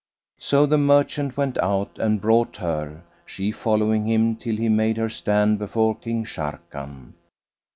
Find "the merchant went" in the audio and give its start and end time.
0.65-1.59